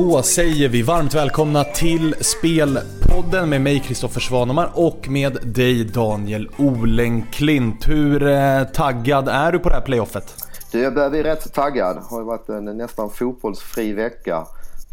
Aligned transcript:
Då 0.00 0.22
säger 0.22 0.68
vi 0.68 0.82
varmt 0.82 1.14
välkomna 1.14 1.64
till 1.64 2.14
Spelpodden 2.20 3.48
med 3.48 3.60
mig 3.60 3.80
Kristoffer 3.80 4.20
Svanemar 4.20 4.70
och 4.74 5.08
med 5.08 5.38
dig 5.42 5.84
Daniel 5.84 6.48
Olenklint. 6.58 7.88
Hur 7.88 8.28
eh, 8.28 8.64
taggad 8.64 9.28
är 9.28 9.52
du 9.52 9.58
på 9.58 9.68
det 9.68 9.74
här 9.74 9.82
playoffet? 9.82 10.34
Du, 10.72 10.80
jag 10.80 10.94
börjar 10.94 11.10
bli 11.10 11.22
rätt 11.22 11.54
taggad. 11.54 11.96
Det 11.96 12.02
har 12.14 12.22
varit 12.22 12.48
en 12.48 12.64
nästan 12.64 13.10
fotbollsfri 13.10 13.92
vecka. 13.92 14.46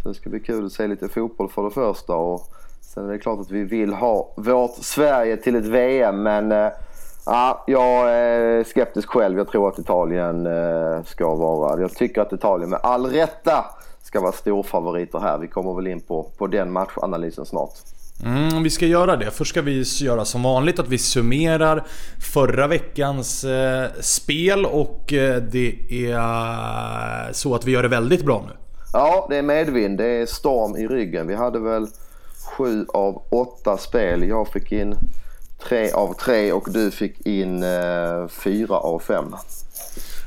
Så 0.03 0.09
det 0.09 0.15
ska 0.15 0.29
bli 0.29 0.39
kul 0.39 0.65
att 0.65 0.71
se 0.71 0.87
lite 0.87 1.07
fotboll 1.07 1.49
för 1.49 1.63
det 1.63 1.71
första. 1.71 2.15
Och 2.15 2.41
sen 2.81 3.05
är 3.05 3.11
det 3.11 3.19
klart 3.19 3.39
att 3.39 3.51
vi 3.51 3.63
vill 3.63 3.93
ha 3.93 4.33
vårt 4.37 4.75
Sverige 4.81 5.37
till 5.37 5.55
ett 5.55 5.65
VM 5.65 6.23
men 6.23 6.51
eh, 6.51 6.67
Ja, 7.25 7.63
jag 7.67 8.11
är 8.11 8.63
skeptisk 8.63 9.09
själv. 9.09 9.37
Jag 9.37 9.47
tror 9.47 9.69
att 9.69 9.79
Italien 9.79 10.45
eh, 10.45 11.03
ska 11.03 11.35
vara... 11.35 11.81
Jag 11.81 11.95
tycker 11.95 12.21
att 12.21 12.33
Italien 12.33 12.69
med 12.69 12.79
all 12.83 13.05
rätta 13.05 13.65
ska 14.07 14.21
vara 14.21 14.31
storfavoriter 14.31 15.19
här. 15.19 15.37
Vi 15.37 15.47
kommer 15.47 15.73
väl 15.73 15.87
in 15.87 16.01
på, 16.01 16.23
på 16.37 16.47
den 16.47 16.71
matchanalysen 16.71 17.45
snart. 17.45 17.73
Mm, 18.25 18.63
vi 18.63 18.69
ska 18.69 18.85
göra 18.85 19.15
det. 19.15 19.31
Först 19.31 19.49
ska 19.49 19.61
vi 19.61 19.83
göra 20.01 20.25
som 20.25 20.43
vanligt 20.43 20.79
att 20.79 20.87
vi 20.87 20.97
summerar 20.97 21.83
förra 22.33 22.67
veckans 22.67 23.43
eh, 23.43 23.89
spel 24.01 24.65
och 24.65 25.13
eh, 25.13 25.41
det 25.41 25.75
är 25.91 27.33
så 27.33 27.55
att 27.55 27.65
vi 27.65 27.71
gör 27.71 27.83
det 27.83 27.89
väldigt 27.89 28.25
bra 28.25 28.43
nu. 28.47 28.53
Ja, 28.93 29.27
det 29.29 29.37
är 29.37 29.41
medvind. 29.41 29.97
Det 29.97 30.05
är 30.05 30.25
storm 30.25 30.77
i 30.77 30.87
ryggen. 30.87 31.27
Vi 31.27 31.35
hade 31.35 31.59
väl 31.59 31.87
sju 32.57 32.85
av 32.93 33.21
åtta 33.29 33.77
spel. 33.77 34.27
Jag 34.27 34.47
fick 34.47 34.71
in 34.71 34.95
tre 35.69 35.91
av 35.91 36.13
tre 36.13 36.51
och 36.51 36.67
du 36.71 36.91
fick 36.91 37.25
in 37.25 37.63
eh, 37.63 38.27
fyra 38.27 38.75
av 38.75 38.99
fem. 38.99 39.35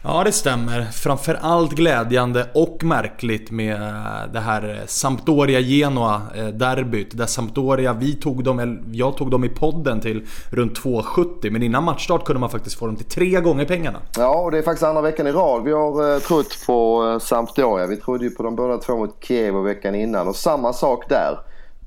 Ja, 0.02 0.24
det 0.24 0.32
stämmer. 0.32 0.82
Framförallt 0.82 1.72
glädjande 1.72 2.46
och 2.54 2.84
märkligt 2.84 3.50
med 3.50 3.74
eh, 3.74 4.32
det 4.32 4.40
här 4.40 4.68
eh, 4.68 4.76
Sampdoria-Genoa-derbyt. 4.86 7.12
Eh, 7.12 7.16
där 7.18 7.26
Sampdoria, 7.26 7.92
vi 7.92 8.14
tog 8.14 8.44
dem, 8.44 8.78
jag 8.92 9.16
tog 9.16 9.30
dem 9.30 9.44
i 9.44 9.48
podden 9.48 10.00
till 10.00 10.26
runt 10.50 10.80
2,70 10.80 11.50
men 11.50 11.62
innan 11.62 11.84
matchstart 11.84 12.24
kunde 12.24 12.40
man 12.40 12.50
faktiskt 12.50 12.78
få 12.78 12.86
dem 12.86 12.96
till 12.96 13.06
tre 13.06 13.40
gånger 13.40 13.64
pengarna. 13.64 13.98
Ja, 14.16 14.40
och 14.40 14.50
det 14.50 14.58
är 14.58 14.62
faktiskt 14.62 14.82
andra 14.82 15.02
veckan 15.02 15.26
i 15.26 15.32
rad 15.32 15.64
vi 15.64 15.72
har 15.72 16.14
eh, 16.14 16.18
trott 16.18 16.58
på 16.66 17.18
Sampdoria. 17.22 17.86
Vi 17.86 17.96
trodde 17.96 18.24
ju 18.24 18.30
på 18.30 18.42
de 18.42 18.56
båda 18.56 18.78
två 18.78 18.96
mot 18.96 19.24
Kiev 19.24 19.54
veckan 19.54 19.94
innan 19.94 20.28
och 20.28 20.36
samma 20.36 20.72
sak 20.72 21.08
där. 21.08 21.38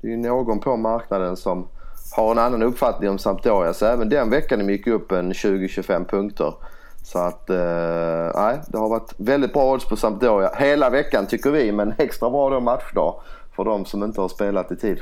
Det 0.02 0.06
är 0.06 0.10
ju 0.10 0.16
någon 0.16 0.60
på 0.60 0.76
marknaden 0.76 1.36
som 1.36 1.68
har 2.16 2.30
en 2.30 2.38
annan 2.38 2.62
uppfattning 2.62 3.10
om 3.10 3.18
Sampdoria. 3.18 3.74
Så 3.74 3.86
även 3.86 4.08
den 4.08 4.30
veckan 4.30 4.68
gick 4.68 4.86
upp 4.86 5.12
en 5.12 5.32
20-25 5.32 6.04
punkter. 6.04 6.54
Så 7.04 7.18
att, 7.18 7.50
eh, 7.50 7.56
nej, 8.34 8.60
det 8.68 8.78
har 8.78 8.88
varit 8.88 9.14
väldigt 9.16 9.52
bra 9.52 9.72
odds 9.72 9.84
på 9.84 9.96
Sampdoria 9.96 10.50
hela 10.56 10.90
veckan 10.90 11.26
tycker 11.26 11.50
vi. 11.50 11.72
Men 11.72 11.94
extra 11.98 12.30
bra 12.30 12.50
då 12.50 12.60
matchdag 12.60 13.14
för 13.56 13.64
de 13.64 13.84
som 13.84 14.04
inte 14.04 14.20
har 14.20 14.28
spelat 14.28 14.72
i 14.72 14.76
tid. 14.76 15.00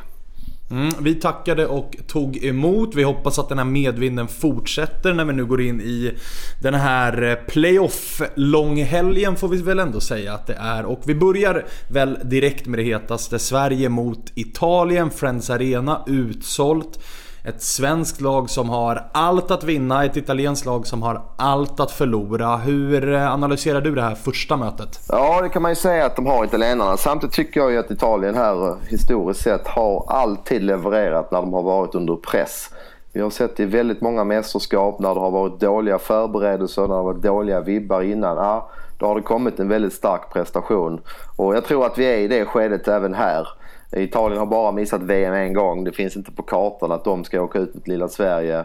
Mm, 0.71 0.93
vi 1.01 1.15
tackade 1.15 1.67
och 1.67 1.97
tog 2.07 2.45
emot. 2.45 2.95
Vi 2.95 3.03
hoppas 3.03 3.39
att 3.39 3.49
den 3.49 3.59
här 3.59 3.65
medvinden 3.65 4.29
fortsätter 4.29 5.15
när 5.15 5.25
vi 5.25 5.33
nu 5.33 5.45
går 5.45 5.61
in 5.61 5.81
i 5.81 6.19
den 6.63 6.75
här 6.75 7.23
eh, 7.23 7.35
playoff-långhelgen 7.35 9.37
får 9.37 9.49
vi 9.49 9.63
väl 9.63 9.79
ändå 9.79 10.01
säga 10.01 10.35
att 10.35 10.47
det 10.47 10.55
är. 10.55 10.85
Och 10.85 11.01
vi 11.05 11.15
börjar 11.15 11.67
väl 11.89 12.19
direkt 12.25 12.67
med 12.67 12.79
det 12.79 12.83
hetaste. 12.83 13.39
Sverige 13.39 13.89
mot 13.89 14.33
Italien, 14.35 15.11
Friends 15.11 15.51
Arena 15.51 16.05
utsålt. 16.07 16.99
Ett 17.45 17.63
svenskt 17.63 18.21
lag 18.21 18.51
som 18.51 18.71
har 18.71 19.05
allt 19.13 19.51
att 19.51 19.65
vinna, 19.65 20.05
ett 20.05 20.17
italienskt 20.17 20.67
lag 20.67 20.87
som 20.87 21.03
har 21.03 21.23
allt 21.37 21.81
att 21.81 21.91
förlora. 21.91 22.57
Hur 22.57 23.15
eh, 23.15 23.33
analyserar 23.33 23.81
du 23.81 23.95
det 23.95 24.03
här 24.03 24.15
första 24.15 24.57
mötet? 24.57 25.01
Ja, 25.09 25.41
det 25.43 25.49
kan 25.49 25.63
man 25.63 25.71
ju 25.71 25.75
säga 25.75 26.07
att 26.07 26.17
de 26.17 26.27
har 26.27 26.45
italienarna. 26.45 26.97
Samtidigt 26.97 27.35
tycker 27.35 27.61
jag 27.61 27.73
ju 27.73 27.79
att 27.79 27.91
Italien 27.91 28.35
här 28.35 28.69
eh, 28.69 28.77
historiskt 28.89 29.41
sett 29.41 29.69
har 29.69 30.05
alltid 30.09 30.63
levererat 30.63 31.31
när 31.31 31.41
de 31.41 31.53
har 31.53 31.63
varit 31.63 31.95
under 31.95 32.17
press. 32.17 32.71
Vi 33.13 33.21
har 33.21 33.31
sett 33.31 33.57
det 33.57 33.63
i 33.63 33.67
väldigt 33.67 34.01
många 34.01 34.25
mästerskap 34.25 34.99
när 34.99 35.15
det 35.15 35.21
har 35.21 35.31
varit 35.31 35.61
dåliga 35.61 35.99
förberedelser, 35.99 36.83
när 36.83 36.89
det 36.89 36.95
har 36.95 37.05
varit 37.05 37.23
dåliga 37.23 37.61
vibbar 37.61 38.03
innan. 38.03 38.37
Ja, 38.37 38.71
då 38.99 39.07
har 39.07 39.15
det 39.15 39.23
kommit 39.23 39.61
en 39.61 39.69
väldigt 39.69 39.93
stark 39.93 40.33
prestation. 40.33 41.01
Och 41.37 41.57
jag 41.57 41.65
tror 41.65 41.87
att 41.87 41.99
vi 41.99 42.05
är 42.05 42.19
i 42.19 42.29
det 42.29 42.45
skedet 42.45 42.89
även 42.89 43.15
här. 43.15 43.49
Italien 43.93 44.39
har 44.39 44.47
bara 44.47 44.73
missat 44.73 45.03
VM 45.03 45.35
en 45.35 45.53
gång. 45.53 45.85
Det 45.85 45.93
finns 45.93 46.17
inte 46.17 46.33
på 46.33 46.43
kartan 46.43 46.93
att 46.93 47.05
de 47.05 47.25
ska 47.25 47.43
åka 47.43 47.59
ut 47.59 47.75
mot 47.75 47.89
lilla 47.89 48.09
Sverige. 48.09 48.65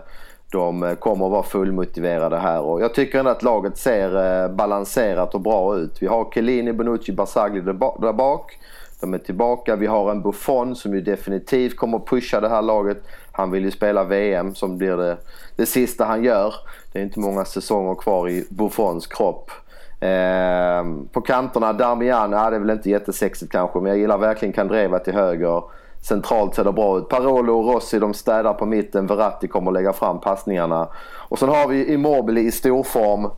De 0.52 0.84
eh, 0.84 0.96
kommer 0.96 1.26
att 1.26 1.32
vara 1.32 1.44
fullmotiverade 1.44 2.38
här 2.38 2.62
och 2.62 2.82
jag 2.82 2.94
tycker 2.94 3.20
ändå 3.20 3.32
att 3.32 3.44
laget 3.44 3.78
ser 3.78 4.44
eh, 4.44 4.52
balanserat 4.52 5.36
och 5.36 5.42
bra 5.42 5.78
ut. 5.78 6.02
Vi 6.02 6.08
har 6.08 6.32
Chiellini, 6.34 6.74
Bonucci, 6.74 7.12
Barzagli 7.12 7.62
där 7.62 8.14
bak. 8.14 8.60
De 9.00 9.14
är 9.14 9.18
tillbaka. 9.18 9.76
Vi 9.76 9.86
har 9.88 10.12
en 10.12 10.22
Buffon 10.22 10.76
som 10.76 10.94
ju 10.94 11.02
definitivt 11.02 11.76
kommer 11.76 11.98
att 11.98 12.06
pusha 12.06 12.40
det 12.40 12.50
här 12.50 12.62
laget. 12.62 12.98
Han 13.32 13.52
vill 13.52 13.64
ju 13.64 13.72
spela 13.72 14.04
VM 14.04 14.56
som 14.56 14.78
blir 14.78 14.98
det, 14.98 15.18
det 15.56 15.66
sista 15.66 16.06
han 16.06 16.24
gör. 16.24 16.54
Det 16.92 17.00
är 17.00 17.04
inte 17.04 17.20
många 17.20 17.46
säsonger 17.46 17.96
kvar 17.96 18.30
i 18.30 18.46
Buffons 18.50 19.08
kropp. 19.08 19.52
Eh, 20.00 20.84
på 21.12 21.22
kanterna, 21.22 21.74
Darmian, 21.74 22.32
ja, 22.32 22.50
det 22.50 22.56
är 22.56 22.60
väl 22.60 22.70
inte 22.70 22.90
jättesexigt 22.90 23.52
kanske 23.52 23.80
men 23.80 23.90
jag 23.90 24.00
gillar 24.00 24.18
verkligen 24.18 24.54
Kandreva 24.54 25.00
till 25.00 25.14
höger. 25.14 25.64
Centralt 26.02 26.56
ser 26.56 26.64
det 26.64 26.72
bra 26.72 26.98
ut. 26.98 27.10
Parolo 27.10 27.60
och 27.60 27.74
Rossi 27.74 28.00
de 28.00 28.14
städar 28.14 28.54
på 28.54 28.66
mitten. 28.66 29.08
Verratti 29.08 29.48
kommer 29.48 29.72
att 29.72 29.74
lägga 29.74 29.94
fram 29.94 30.22
passningarna. 30.22 30.88
Och 31.30 31.40
sen 31.40 31.50
har 31.50 31.68
vi 31.68 31.94
Immobile 31.94 32.42
i 32.42 32.52
storform. 32.52 33.30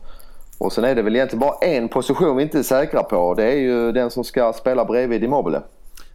Och 0.58 0.72
sen 0.72 0.84
är 0.84 0.94
det 0.94 1.02
väl 1.02 1.16
egentligen 1.16 1.40
bara 1.40 1.54
en 1.60 1.88
position 1.88 2.36
vi 2.36 2.42
inte 2.42 2.58
är 2.58 2.62
säkra 2.62 3.02
på. 3.02 3.34
Det 3.34 3.52
är 3.52 3.56
ju 3.56 3.92
den 3.92 4.10
som 4.10 4.24
ska 4.24 4.52
spela 4.52 4.84
bredvid 4.84 5.24
Immobile. 5.24 5.62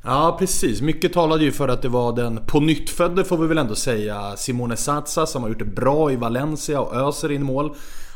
Ja 0.03 0.35
precis, 0.39 0.81
mycket 0.81 1.13
talade 1.13 1.43
ju 1.43 1.51
för 1.51 1.67
att 1.67 1.81
det 1.81 1.89
var 1.89 2.11
den 2.13 2.39
på 2.47 2.59
nyttfödde 2.59 3.23
får 3.23 3.37
vi 3.37 3.47
väl 3.47 3.57
ändå 3.57 3.75
säga 3.75 4.35
Simone 4.35 4.77
Satsa 4.77 5.25
som 5.25 5.41
har 5.41 5.49
gjort 5.49 5.59
det 5.59 5.65
bra 5.65 6.11
i 6.11 6.15
Valencia 6.15 6.81
och 6.81 6.95
öser 6.95 7.31
in 7.31 7.43
mål. 7.43 7.75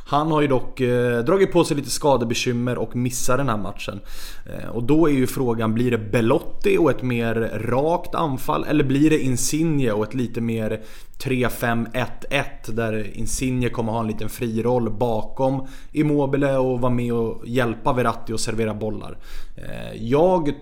Han 0.09 0.31
har 0.31 0.41
ju 0.41 0.47
dock 0.47 0.79
eh, 0.79 1.19
dragit 1.19 1.51
på 1.51 1.63
sig 1.63 1.77
lite 1.77 1.89
skadebekymmer 1.89 2.77
och 2.77 2.95
missar 2.95 3.37
den 3.37 3.49
här 3.49 3.57
matchen. 3.57 3.99
Eh, 4.45 4.69
och 4.69 4.83
då 4.83 5.07
är 5.07 5.11
ju 5.11 5.27
frågan, 5.27 5.73
blir 5.73 5.91
det 5.91 5.97
Belotti 5.97 6.77
och 6.77 6.91
ett 6.91 7.01
mer 7.01 7.35
rakt 7.63 8.15
anfall? 8.15 8.65
Eller 8.69 8.83
blir 8.83 9.09
det 9.09 9.19
Insigne 9.19 9.91
och 9.91 10.03
ett 10.03 10.13
lite 10.13 10.41
mer 10.41 10.81
3-5-1-1 11.23 12.71
där 12.71 13.17
Insigne 13.17 13.69
kommer 13.69 13.91
ha 13.91 13.99
en 13.99 14.07
liten 14.07 14.29
fri 14.29 14.63
roll 14.63 14.89
bakom 14.89 15.67
Immobile 15.91 16.57
och 16.57 16.81
vara 16.81 16.93
med 16.93 17.13
och 17.13 17.47
hjälpa 17.47 17.93
Verratti 17.93 18.33
att 18.33 18.39
servera 18.39 18.73
bollar. 18.73 19.17
Eh, 19.55 20.03
jag 20.03 20.53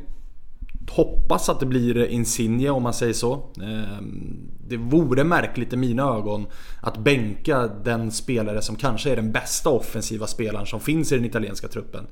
hoppas 0.90 1.50
att 1.50 1.60
det 1.60 1.66
blir 1.66 2.06
Insigne 2.06 2.70
om 2.70 2.84
man 2.84 2.94
säger 2.94 3.14
så. 3.14 3.34
Ehm, 3.64 4.58
det 4.70 4.78
vore 4.78 5.24
märkligt 5.24 5.74
i 5.74 5.78
mina 5.78 6.04
ögon 6.04 6.48
att 6.82 6.98
bänka 6.98 7.68
den 7.68 8.12
spelare 8.12 8.62
som 8.62 8.76
kanske 8.76 9.12
är 9.12 9.16
den 9.16 9.32
bästa 9.32 9.70
offensiva 9.70 10.28
spelaren 10.28 10.66
som 10.66 10.80
finns 10.80 11.12
i 11.12 11.16
den 11.16 11.26
italienska 11.26 11.68
truppen. 11.68 12.08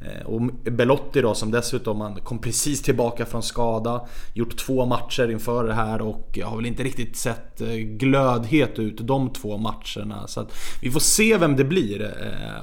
Ehm, 0.00 0.26
och 0.26 0.42
Belotti 0.72 1.20
då 1.20 1.34
som 1.34 1.50
dessutom 1.50 2.00
han 2.00 2.14
kom 2.14 2.38
precis 2.38 2.82
tillbaka 2.82 3.26
från 3.26 3.42
skada. 3.42 4.06
Gjort 4.34 4.56
två 4.56 4.86
matcher 4.86 5.30
inför 5.30 5.64
det 5.64 5.74
här 5.74 6.02
och 6.02 6.38
har 6.44 6.56
väl 6.56 6.66
inte 6.66 6.82
riktigt 6.82 7.16
sett 7.16 7.60
eh, 7.60 7.68
glödhet 7.76 8.78
ut 8.78 9.06
de 9.06 9.32
två 9.32 9.58
matcherna. 9.58 10.26
Så 10.26 10.40
att 10.40 10.52
vi 10.82 10.90
får 10.90 11.00
se 11.00 11.36
vem 11.36 11.56
det 11.56 11.64
blir. 11.64 12.02
Ehm, 12.02 12.10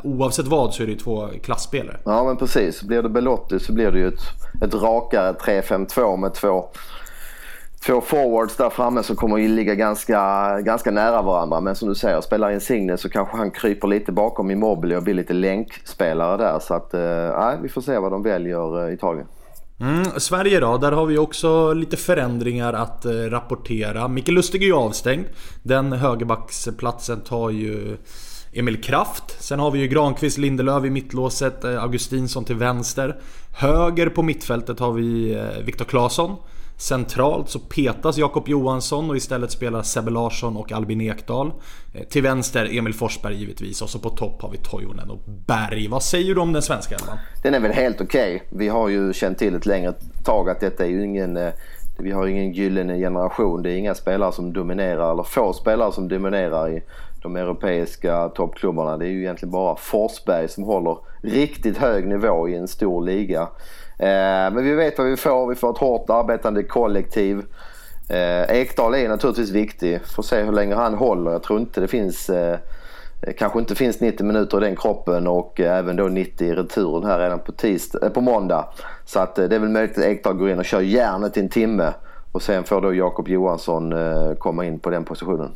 oavsett 0.04 0.48
vad 0.48 0.74
så 0.74 0.84
är 0.84 0.88
det 0.88 0.94
ju 0.94 1.00
två 1.00 1.28
klassspelare. 1.44 2.00
Ja 2.06 2.24
men 2.24 2.38
precis. 2.38 2.84
Blir 2.84 3.04
det 3.04 3.10
Belotti 3.10 3.60
så 3.60 3.74
blir 3.74 3.92
det 3.92 4.00
ju 4.00 4.08
ett, 4.08 4.22
ett 4.62 4.74
rakare 4.74 5.34
3-5-2 5.62 6.18
med 6.18 6.34
två 6.34 6.70
två 7.86 8.02
forwards 8.02 8.56
där 8.56 8.70
framme 8.70 9.04
som 9.04 9.16
kommer 9.16 9.44
att 9.44 9.50
ligga 9.50 9.76
ganska, 9.76 10.62
ganska 10.62 10.92
nära 10.92 11.22
varandra. 11.22 11.62
Men 11.62 11.76
som 11.76 11.90
du 11.90 11.96
säger, 11.96 12.22
spelar 12.22 12.52
Insigne 12.52 12.98
så 12.98 13.10
kanske 13.10 13.38
han 13.38 13.52
kryper 13.52 13.88
lite 13.88 14.12
bakom 14.12 14.52
Immobile 14.52 14.98
och 14.98 15.04
blir 15.04 15.14
lite 15.14 15.34
länkspelare 15.34 16.38
där. 16.38 16.60
Så 16.60 16.74
att, 16.74 16.94
eh, 16.94 17.62
vi 17.62 17.70
får 17.70 17.82
se 17.82 17.98
vad 17.98 18.12
de 18.12 18.24
väljer, 18.24 18.90
i 18.90 18.94
Italien. 18.94 19.28
Mm, 19.80 20.06
Sverige 20.18 20.60
då, 20.60 20.78
där 20.78 20.92
har 20.92 21.06
vi 21.06 21.18
också 21.18 21.74
lite 21.74 21.98
förändringar 21.98 22.74
att 22.74 23.06
eh, 23.06 23.12
rapportera. 23.12 24.08
Mikael 24.08 24.36
Lustig 24.36 24.64
är 24.64 24.68
ju 24.68 24.74
avstängd. 24.74 25.26
Den 25.64 25.94
högerbacksplatsen 25.94 27.22
tar 27.22 27.50
ju 27.50 27.98
Emil 28.54 28.84
Kraft. 28.84 29.44
Sen 29.44 29.60
har 29.60 29.72
vi 29.72 29.80
ju 29.80 29.88
Granqvist, 29.88 30.38
Lindelöf 30.38 30.86
i 30.86 30.90
mittlåset, 30.90 31.64
eh, 31.64 31.84
Augustinsson 31.84 32.46
till 32.46 32.56
vänster. 32.56 33.20
Höger 33.58 34.10
på 34.10 34.24
mittfältet 34.24 34.80
har 34.80 34.92
vi 34.92 35.34
eh, 35.34 35.64
Viktor 35.66 35.86
Claesson. 35.86 36.36
Centralt 36.78 37.50
så 37.50 37.60
petas 37.60 38.18
Jakob 38.18 38.50
Johansson 38.50 39.10
och 39.10 39.18
istället 39.18 39.52
spelar 39.52 39.82
Sebbe 39.82 40.12
Larsson 40.12 40.58
och 40.58 40.72
Albin 40.72 41.02
Ekdal. 41.02 41.52
Eh, 41.94 42.04
till 42.04 42.24
vänster 42.24 42.78
Emil 42.78 42.94
Forsberg 42.94 43.36
givetvis 43.36 43.82
och 43.82 43.90
så 43.90 44.00
på 44.00 44.10
topp 44.10 44.42
har 44.42 44.50
vi 44.50 44.58
Toivonen 44.58 45.10
och 45.10 45.20
Berg. 45.48 45.88
Vad 45.88 46.04
säger 46.04 46.36
du 46.36 46.42
om 46.42 46.54
den 46.54 46.62
svenska 46.62 46.96
elvan? 46.96 47.18
Den 47.44 47.54
är 47.54 47.60
väl 47.60 47.72
helt 47.72 48.02
okej. 48.02 48.36
Okay. 48.36 48.48
Vi 48.58 48.68
har 48.68 48.90
ju 48.90 49.14
känt 49.14 49.38
till 49.38 49.56
ett 49.56 49.66
längre 49.66 49.94
tag 50.24 50.50
att 50.50 50.60
detta 50.60 50.86
är 50.86 50.90
ju 50.90 51.04
ingen 51.04 51.38
eh, 51.38 51.54
vi 52.00 52.12
har 52.12 52.28
ingen 52.28 52.52
gyllene 52.52 52.98
generation. 52.98 53.64
Det 53.64 53.72
är 53.72 53.78
inga 53.78 53.96
spelare 53.96 54.32
som 54.32 54.54
dominerar, 54.54 55.12
eller 55.12 55.24
få 55.24 55.54
spelare 55.54 55.92
som 55.92 56.08
dominerar 56.08 56.70
i 56.70 56.84
de 57.22 57.36
europeiska 57.36 58.30
toppklubbarna. 58.30 58.98
Det 58.98 59.06
är 59.06 59.10
ju 59.10 59.22
egentligen 59.22 59.52
bara 59.52 59.76
Forsberg 59.76 60.48
som 60.48 60.64
håller 60.64 60.98
riktigt 61.22 61.78
hög 61.78 62.08
nivå 62.08 62.50
i 62.50 62.56
en 62.56 62.68
stor 62.68 63.02
liga. 63.02 63.42
Eh, 64.00 64.52
men 64.54 64.64
vi 64.64 64.76
vet 64.76 64.98
vad 64.98 65.08
vi 65.08 65.18
får. 65.18 65.48
Vi 65.48 65.56
får 65.56 65.72
ett 65.72 65.78
hårt 65.78 66.10
arbetande 66.10 66.64
kollektiv. 66.64 67.46
Eh, 68.10 68.58
Ekdal 68.58 68.96
är 68.96 69.10
naturligtvis 69.10 69.52
viktig. 69.52 70.02
Får 70.16 70.24
se 70.24 70.44
hur 70.44 70.52
länge 70.52 70.76
han 70.76 70.94
håller. 70.94 71.32
Jag 71.32 71.44
tror 71.44 71.60
inte 71.60 71.82
det 71.82 71.88
finns 71.88 72.30
eh, 72.30 72.58
Eh, 73.22 73.34
kanske 73.34 73.60
inte 73.60 73.76
finns 73.76 74.00
90 74.00 74.26
minuter 74.26 74.58
i 74.58 74.66
den 74.66 74.76
kroppen 74.76 75.28
och 75.28 75.60
eh, 75.60 75.78
även 75.78 75.96
då 75.96 76.04
90 76.04 76.48
i 76.48 76.56
returen 76.56 77.06
här 77.06 77.20
redan 77.20 77.40
på, 77.40 77.52
tisdag, 77.52 78.06
eh, 78.06 78.10
på 78.10 78.22
måndag. 78.22 78.66
Så 79.06 79.20
att 79.20 79.36
det 79.36 79.56
är 79.56 79.60
väl 79.60 79.70
möjligt 79.70 79.98
att 79.98 80.04
Ekdal 80.04 80.34
går 80.34 80.50
in 80.50 80.60
och 80.60 80.66
kör 80.66 80.82
järnet 80.82 81.38
i 81.38 81.40
en 81.40 81.50
timme. 81.50 81.94
Och 82.32 82.42
sen 82.42 82.64
får 82.64 82.82
då 82.82 82.94
Jakob 82.94 83.28
Johansson 83.28 83.94
komma 84.38 84.66
in 84.66 84.80
på 84.80 84.90
den 84.90 85.04
positionen. 85.04 85.52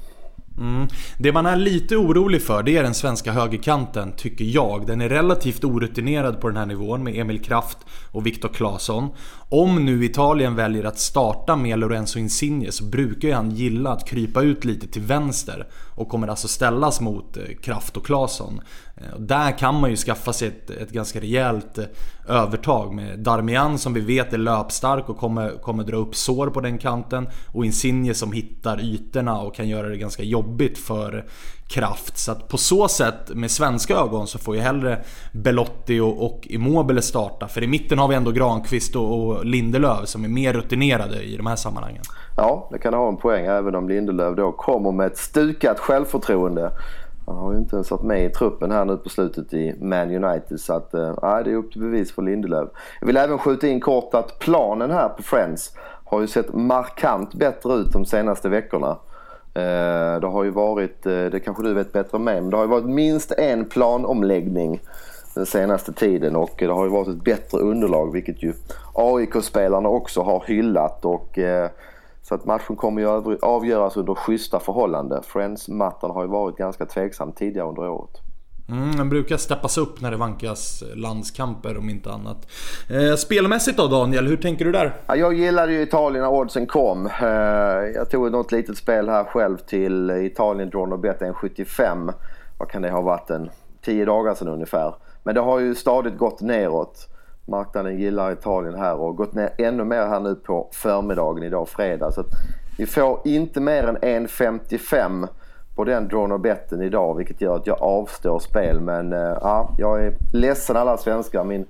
Mm. 0.58 0.88
Det 1.18 1.32
man 1.32 1.46
är 1.46 1.56
lite 1.56 1.98
orolig 1.98 2.42
för 2.42 2.64
det 2.64 2.78
är 2.78 2.84
den 2.84 2.94
svenska 2.94 3.32
högerkanten, 3.32 4.12
tycker 4.18 4.46
jag. 4.46 4.88
Den 4.88 5.02
är 5.02 5.10
relativt 5.10 5.64
orutinerad 5.64 6.42
på 6.42 6.48
den 6.48 6.58
här 6.58 6.66
nivån 6.66 7.04
med 7.04 7.20
Emil 7.20 7.44
Kraft 7.44 7.78
och 8.12 8.26
Viktor 8.26 8.50
Claesson. 8.50 9.10
Om 9.50 9.86
nu 9.86 10.06
Italien 10.06 10.56
väljer 10.56 10.84
att 10.84 11.00
starta 11.00 11.56
med 11.56 11.80
Lorenzo 11.80 12.20
Insigne 12.20 12.72
så 12.72 12.84
brukar 12.84 13.28
ju 13.28 13.34
han 13.34 13.52
gilla 13.52 13.90
att 13.90 14.08
krypa 14.08 14.42
ut 14.42 14.66
lite 14.66 14.88
till 14.88 15.02
vänster 15.02 15.68
och 15.96 16.10
kommer 16.10 16.28
alltså 16.28 16.48
ställas 16.48 17.02
mot 17.02 17.38
eh, 17.38 17.44
Kraft 17.62 17.98
och 17.98 18.06
Claesson. 18.06 18.62
Eh, 18.98 19.20
där 19.20 19.58
kan 19.58 19.80
man 19.80 19.90
ju 19.90 19.96
skaffa 19.96 20.34
sig 20.34 20.48
ett, 20.48 20.70
ett 20.70 20.92
ganska 20.92 21.20
rejält 21.20 21.78
eh, 21.78 21.86
övertag 22.28 22.94
med 22.94 23.20
Darmian 23.20 23.78
som 23.78 23.94
vi 23.94 24.02
vet 24.02 24.34
är 24.34 24.38
löpstark 24.38 25.10
och 25.10 25.18
kommer, 25.18 25.50
kommer 25.62 25.84
dra 25.84 25.98
upp 25.98 26.16
sår 26.16 26.48
på 26.48 26.62
den 26.62 26.78
kanten 26.78 27.28
och 27.54 27.66
Insigne 27.66 28.14
som 28.14 28.32
hittar 28.32 28.82
ytorna 28.82 29.42
och 29.42 29.56
kan 29.56 29.70
göra 29.70 29.90
det 29.90 29.98
ganska 29.98 30.24
jobbigt 30.24 30.78
för 30.78 31.26
kraft. 31.72 32.18
Så 32.18 32.32
att 32.32 32.48
på 32.48 32.58
så 32.58 32.88
sätt, 32.88 33.30
med 33.36 33.52
svenska 33.52 33.96
ögon, 33.96 34.28
så 34.28 34.40
får 34.40 34.56
ju 34.56 34.62
hellre 34.62 35.04
Belotti 35.32 36.00
och, 36.00 36.26
och 36.26 36.48
Immobile 36.50 37.02
starta. 37.02 37.48
För 37.48 37.64
i 37.64 37.68
mitten 37.68 38.00
har 38.00 38.08
vi 38.08 38.16
ändå 38.16 38.32
Granqvist 38.32 38.96
och, 38.96 39.28
och 39.28 39.46
Lindelöf 39.46 40.08
som 40.08 40.24
är 40.24 40.30
mer 40.30 40.54
rutinerade 40.54 41.22
i 41.24 41.38
de 41.38 41.48
här 41.48 41.56
sammanhangen. 41.56 42.04
Ja, 42.38 42.70
det 42.72 42.80
kan 42.80 42.94
ha 42.94 43.08
en 43.08 43.18
poäng 43.18 43.46
även 43.46 43.76
om 43.76 43.90
Lindelöf 43.90 44.38
då 44.38 44.52
kommer 44.52 44.92
med 44.92 45.08
ett 45.08 45.18
stukat 45.18 45.80
självförtroende. 45.80 46.72
Han 47.26 47.36
har 47.36 47.52
ju 47.54 47.58
inte 47.58 47.76
ens 47.76 47.92
varit 47.92 48.04
med 48.04 48.26
i 48.26 48.30
truppen 48.30 48.72
här 48.72 48.86
nu 48.86 48.98
på 48.98 49.10
slutet 49.10 49.54
i 49.54 49.76
Man 49.82 50.24
United 50.24 50.60
så 50.60 50.74
att 50.74 50.94
äh, 50.94 51.40
det 51.44 51.52
är 51.52 51.56
upp 51.56 51.72
till 51.72 51.82
bevis 51.82 52.12
för 52.12 52.22
Lindelöf. 52.22 52.70
Jag 53.00 53.08
vill 53.08 53.18
även 53.18 53.38
skjuta 53.38 53.68
in 53.68 53.80
kort 53.80 54.14
att 54.14 54.40
planen 54.40 54.92
här 54.92 55.10
på 55.10 55.24
Friends 55.24 55.72
har 56.06 56.22
ju 56.22 56.28
sett 56.28 56.54
markant 56.54 57.34
bättre 57.34 57.74
ut 57.74 57.92
de 57.92 58.06
senaste 58.06 58.50
veckorna. 58.50 58.98
Eh, 59.54 60.20
det 60.22 60.28
har 60.28 60.44
ju 60.44 60.50
varit, 60.50 61.06
eh, 61.06 61.26
det 61.26 61.40
kanske 61.40 61.64
du 61.64 61.74
vet 61.74 61.94
bättre 61.94 62.18
än 62.18 62.24
mig, 62.24 62.42
men 62.42 62.50
det 62.50 62.58
har 62.58 62.64
ju 62.64 62.70
varit 62.70 62.86
minst 62.86 63.32
en 63.32 63.66
planomläggning 63.66 64.80
den 65.34 65.46
senaste 65.46 65.94
tiden 65.94 66.36
och 66.36 66.56
det 66.58 66.66
har 66.66 66.84
ju 66.84 66.90
varit 66.90 67.08
ett 67.08 67.24
bättre 67.24 67.58
underlag 67.58 68.12
vilket 68.12 68.44
ju 68.44 68.54
AIK-spelarna 68.94 69.90
också 69.90 70.22
har 70.22 70.44
hyllat 70.48 71.06
och 71.06 71.40
eh, 71.40 71.70
så 72.22 72.36
att 72.36 72.46
matchen 72.46 72.76
kommer 72.76 73.02
ju 73.02 73.38
avgöras 73.42 73.98
under 73.98 74.16
schyssta 74.16 74.60
förhållanden. 74.60 75.24
Friends-mattan 75.24 76.12
har 76.12 76.22
ju 76.22 76.30
varit 76.30 76.58
ganska 76.58 76.86
tveksam 76.86 77.32
tidigare 77.32 77.68
under 77.68 77.90
året. 77.90 78.22
Mm, 78.70 78.96
den 78.96 79.10
brukar 79.10 79.38
steppas 79.38 79.78
upp 79.78 80.02
när 80.02 80.12
det 80.12 80.18
vankas 80.18 80.84
landskamper 80.96 81.78
om 81.78 81.90
inte 81.90 82.12
annat. 82.12 82.48
Eh, 82.90 83.16
spelmässigt 83.16 83.78
då 83.78 83.88
Daniel, 83.88 84.28
hur 84.28 84.38
tänker 84.38 84.66
du 84.66 84.72
där? 84.72 84.96
Ja, 85.08 85.16
jag 85.16 85.34
gillade 85.34 85.74
ju 85.74 85.82
Italien 85.82 86.24
när 86.24 86.32
oddsen 86.32 86.68
kom. 86.68 87.06
Eh, 87.22 87.28
jag 87.96 88.10
tog 88.10 88.32
något 88.32 88.52
litet 88.52 88.78
spel 88.78 89.10
här 89.10 89.24
själv 89.24 89.58
till 89.58 90.12
Italien 90.12 90.70
Drawn 90.70 90.94
och 90.94 91.00
Bet 91.00 91.22
1,75. 91.22 92.14
Vad 92.58 92.70
kan 92.70 92.82
det 92.82 92.92
ha 92.92 93.02
varit? 93.02 93.30
En 93.30 93.50
10 93.82 94.06
dagar 94.06 94.34
sedan 94.34 94.48
ungefär. 94.48 94.96
Men 95.24 95.36
det 95.36 95.42
har 95.42 95.60
ju 95.60 95.76
stadigt 95.76 96.18
gått 96.18 96.42
neråt. 96.42 97.08
Marknaden 97.46 98.00
gillar 98.00 98.32
Italien 98.32 98.76
här 98.76 98.96
och 98.96 99.16
gått 99.16 99.34
ner 99.34 99.50
ännu 99.58 99.84
mer 99.84 100.08
här 100.08 100.20
nu 100.20 100.36
på 100.36 100.70
förmiddagen 100.72 101.44
idag 101.44 101.70
fredag. 101.70 102.12
Så 102.12 102.24
vi 102.78 102.86
får 102.86 103.22
inte 103.24 103.62
mer 103.62 103.84
än 103.84 103.98
1,55 103.98 105.28
på 105.76 105.84
den 105.84 106.08
drone 106.08 106.34
och 106.34 106.40
betten 106.40 106.82
idag 106.82 107.16
vilket 107.18 107.42
gör 107.42 107.56
att 107.56 107.68
jag 107.68 107.82
avstår 107.82 108.40
spel. 108.40 108.80
Men 108.82 109.14
eh, 109.14 109.20
ja, 109.20 109.76
jag 109.78 110.06
är 110.06 110.14
ledsen 110.34 110.78
alla 110.78 110.98
svenskar. 110.98 111.44
Min, 111.44 111.66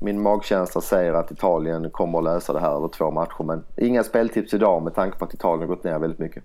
min 0.00 0.22
magkänsla 0.22 0.80
säger 0.80 1.12
att 1.12 1.30
Italien 1.30 1.90
kommer 1.90 2.18
att 2.18 2.24
lösa 2.24 2.52
det 2.52 2.60
här 2.60 2.76
över 2.76 2.88
två 2.88 3.10
matcher. 3.10 3.44
Men 3.44 3.64
inga 3.76 4.04
speltips 4.04 4.54
idag 4.54 4.82
med 4.82 4.94
tanke 4.94 5.18
på 5.18 5.24
att 5.24 5.34
Italien 5.34 5.68
har 5.68 5.76
gått 5.76 5.84
ner 5.84 5.98
väldigt 5.98 6.18
mycket. 6.18 6.44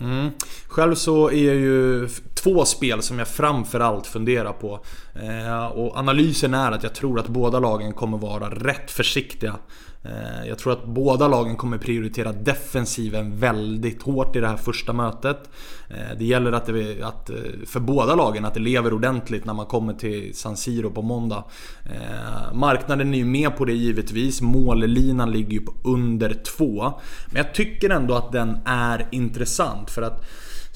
Mm. 0.00 0.30
Själv 0.68 0.94
så 0.94 1.30
är 1.30 1.46
jag 1.46 1.56
ju 1.56 2.08
två 2.42 2.64
spel 2.64 3.02
som 3.02 3.18
jag 3.18 3.28
framförallt 3.28 4.06
funderar 4.06 4.52
på. 4.52 4.80
Eh, 5.14 5.66
och 5.66 5.96
analysen 5.96 6.54
är 6.54 6.72
att 6.72 6.82
jag 6.82 6.94
tror 6.94 7.18
att 7.18 7.28
båda 7.28 7.60
lagen 7.60 7.92
kommer 7.92 8.18
vara 8.18 8.50
rätt 8.50 8.90
försiktiga. 8.90 9.54
Eh, 10.02 10.48
jag 10.48 10.58
tror 10.58 10.72
att 10.72 10.84
båda 10.84 11.28
lagen 11.28 11.56
kommer 11.56 11.78
prioritera 11.78 12.32
defensiven 12.32 13.36
väldigt 13.36 14.02
hårt 14.02 14.36
i 14.36 14.40
det 14.40 14.48
här 14.48 14.56
första 14.56 14.92
mötet. 14.92 15.50
Eh, 15.88 16.18
det 16.18 16.24
gäller 16.24 16.52
att, 16.52 16.66
det, 16.66 17.02
att, 17.02 17.30
eh, 17.30 17.36
för 17.66 17.80
båda 17.80 18.14
lagen 18.14 18.44
att 18.44 18.54
det 18.54 18.60
lever 18.60 18.92
ordentligt 18.92 19.44
när 19.44 19.54
man 19.54 19.66
kommer 19.66 19.92
till 19.92 20.34
San 20.34 20.56
Siro 20.56 20.90
på 20.90 21.02
måndag. 21.02 21.44
Eh, 21.84 22.54
marknaden 22.54 23.14
är 23.14 23.18
ju 23.18 23.24
med 23.24 23.56
på 23.56 23.64
det 23.64 23.72
givetvis. 23.72 24.40
Mållinan 24.40 25.30
ligger 25.30 25.52
ju 25.52 25.60
på 25.60 25.74
under 25.84 26.34
2. 26.34 26.92
Men 27.26 27.36
jag 27.36 27.54
tycker 27.54 27.90
ändå 27.90 28.14
att 28.14 28.32
den 28.32 28.58
är 28.64 29.08
intressant 29.10 29.90
för 29.90 30.02
att 30.02 30.24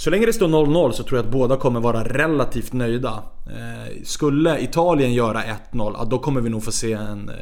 så 0.02 0.10
länge 0.10 0.26
det 0.26 0.32
står 0.32 0.48
0-0 0.48 0.92
så 0.92 1.02
tror 1.02 1.18
jag 1.18 1.26
att 1.26 1.32
båda 1.32 1.56
kommer 1.56 1.80
vara 1.80 2.04
relativt 2.04 2.72
nöjda. 2.72 3.22
Eh, 3.46 4.02
skulle 4.04 4.60
Italien 4.60 5.12
göra 5.12 5.42
1-0, 5.72 6.08
då 6.10 6.18
kommer 6.18 6.40
vi 6.40 6.50
nog 6.50 6.64
få 6.64 6.72
se 6.72 6.92
en 6.92 7.28
eh, 7.28 7.34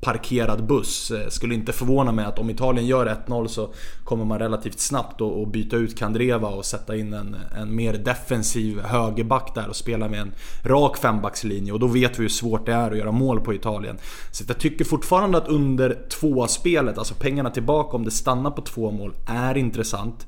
parkerad 0.00 0.66
buss. 0.66 1.10
Eh, 1.10 1.28
skulle 1.28 1.54
inte 1.54 1.72
förvåna 1.72 2.12
mig 2.12 2.24
att 2.24 2.38
om 2.38 2.50
Italien 2.50 2.86
gör 2.86 3.06
1-0 3.26 3.46
så 3.46 3.70
kommer 4.04 4.24
man 4.24 4.38
relativt 4.38 4.80
snabbt 4.80 5.20
att 5.20 5.52
byta 5.52 5.76
ut 5.76 5.98
Kandreva 5.98 6.48
och 6.48 6.64
sätta 6.64 6.96
in 6.96 7.12
en, 7.12 7.36
en 7.58 7.76
mer 7.76 7.92
defensiv 7.92 8.80
högerback 8.80 9.54
där 9.54 9.68
och 9.68 9.76
spela 9.76 10.08
med 10.08 10.20
en 10.20 10.32
rak 10.62 10.96
fembackslinje. 10.96 11.72
Och 11.72 11.80
då 11.80 11.86
vet 11.86 12.18
vi 12.18 12.22
hur 12.22 12.28
svårt 12.28 12.66
det 12.66 12.72
är 12.72 12.90
att 12.90 12.98
göra 12.98 13.12
mål 13.12 13.40
på 13.40 13.54
Italien. 13.54 13.98
Så 14.30 14.44
jag 14.48 14.58
tycker 14.58 14.84
fortfarande 14.84 15.38
att 15.38 15.48
under 15.48 15.98
2-spelet, 16.20 16.98
alltså 16.98 17.14
pengarna 17.14 17.50
tillbaka 17.50 17.96
om 17.96 18.04
det 18.04 18.10
stannar 18.10 18.50
på 18.50 18.62
två 18.62 18.90
mål, 18.90 19.14
är 19.26 19.56
intressant. 19.56 20.26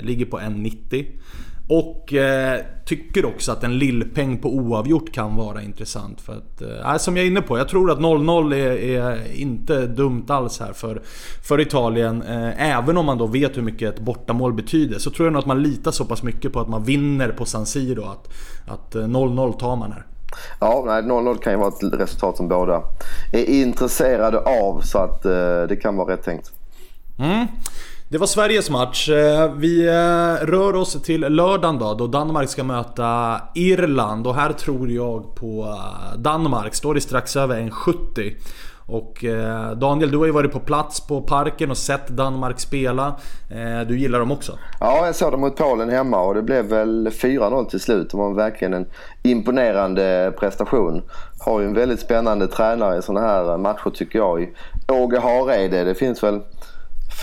Ligger 0.00 0.26
på 0.26 0.38
1,90. 0.38 1.06
Och 1.68 2.14
eh, 2.14 2.60
tycker 2.84 3.24
också 3.24 3.52
att 3.52 3.64
en 3.64 3.78
lillpeng 3.78 4.38
på 4.38 4.54
oavgjort 4.54 5.12
kan 5.12 5.36
vara 5.36 5.62
intressant. 5.62 6.20
För 6.20 6.32
att, 6.32 6.62
eh, 6.62 6.96
som 6.96 7.16
jag 7.16 7.24
är 7.24 7.30
inne 7.30 7.42
på, 7.42 7.58
jag 7.58 7.68
tror 7.68 7.90
att 7.90 7.98
0-0 7.98 8.54
är, 8.54 9.00
är, 9.00 9.32
inte 9.34 9.86
dumt 9.86 10.24
alls 10.28 10.60
här 10.60 10.72
för, 10.72 11.02
för 11.42 11.60
Italien. 11.60 12.22
Eh, 12.22 12.76
även 12.76 12.96
om 12.96 13.06
man 13.06 13.18
då 13.18 13.26
vet 13.26 13.56
hur 13.56 13.62
mycket 13.62 13.94
ett 13.94 14.00
bortamål 14.00 14.52
betyder 14.52 14.98
så 14.98 15.10
tror 15.10 15.26
jag 15.26 15.32
nog 15.32 15.40
att 15.40 15.46
man 15.46 15.62
litar 15.62 15.90
så 15.90 16.04
pass 16.04 16.22
mycket 16.22 16.52
på 16.52 16.60
att 16.60 16.68
man 16.68 16.84
vinner 16.84 17.28
på 17.28 17.44
San 17.44 17.66
Siro 17.66 18.04
att, 18.04 18.28
att 18.66 18.94
0-0 18.94 19.48
eh, 19.48 19.56
tar 19.56 19.76
man 19.76 19.92
här. 19.92 20.06
Ja, 20.60 20.84
0-0 20.86 21.38
kan 21.38 21.52
ju 21.52 21.58
vara 21.58 21.68
ett 21.68 22.00
resultat 22.00 22.36
som 22.36 22.48
båda 22.48 22.82
är 23.32 23.44
intresserade 23.44 24.38
av 24.38 24.80
så 24.80 24.98
att 24.98 25.24
eh, 25.24 25.62
det 25.68 25.78
kan 25.82 25.96
vara 25.96 26.12
rätt 26.12 26.22
tänkt. 26.22 26.52
Mm. 27.18 27.46
Det 28.14 28.18
var 28.18 28.26
Sveriges 28.26 28.70
match. 28.70 29.08
Eh, 29.08 29.52
vi 29.56 29.86
eh, 29.86 30.46
rör 30.46 30.76
oss 30.76 31.02
till 31.02 31.20
lördagen 31.20 31.78
då, 31.78 31.94
då 31.94 32.06
Danmark 32.06 32.48
ska 32.48 32.64
möta 32.64 33.40
Irland. 33.54 34.26
Och 34.26 34.34
här 34.34 34.52
tror 34.52 34.90
jag 34.90 35.34
på 35.34 35.62
eh, 35.62 36.18
Danmark. 36.18 36.74
Står 36.74 36.94
det 36.94 37.00
strax 37.00 37.36
över 37.36 37.56
1,70. 37.60 38.32
Och 38.86 39.24
Daniel, 39.76 40.10
du 40.10 40.18
har 40.18 40.26
ju 40.26 40.32
varit 40.32 40.52
på 40.52 40.60
plats 40.60 41.06
på 41.06 41.20
Parken 41.20 41.70
och 41.70 41.76
sett 41.76 42.08
Danmark 42.08 42.60
spela. 42.60 43.16
Du 43.86 43.98
gillar 43.98 44.18
dem 44.18 44.32
också? 44.32 44.58
Ja, 44.80 45.06
jag 45.06 45.14
såg 45.14 45.32
dem 45.32 45.40
mot 45.40 45.56
Polen 45.56 45.90
hemma 45.90 46.20
och 46.20 46.34
det 46.34 46.42
blev 46.42 46.64
väl 46.64 47.08
4-0 47.08 47.64
till 47.64 47.80
slut. 47.80 48.10
Det 48.10 48.16
var 48.16 48.34
verkligen 48.34 48.74
en 48.74 48.86
imponerande 49.22 50.32
prestation. 50.38 51.02
Har 51.44 51.60
ju 51.60 51.66
en 51.66 51.74
väldigt 51.74 52.00
spännande 52.00 52.46
tränare 52.46 52.98
i 52.98 53.02
sådana 53.02 53.26
här 53.26 53.58
matcher 53.58 53.90
tycker 53.90 54.18
jag. 54.18 54.54
Åge 54.88 55.18
Hareide. 55.18 55.84
Det 55.84 55.94
finns 55.94 56.22
väl 56.22 56.40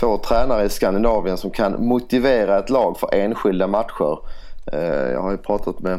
få 0.00 0.18
tränare 0.18 0.64
i 0.64 0.68
Skandinavien 0.68 1.36
som 1.36 1.50
kan 1.50 1.86
motivera 1.86 2.58
ett 2.58 2.70
lag 2.70 2.98
för 2.98 3.14
enskilda 3.14 3.66
matcher. 3.66 4.18
Eh, 4.72 5.12
jag 5.12 5.22
har 5.22 5.30
ju 5.30 5.36
pratat 5.36 5.80
med 5.80 5.98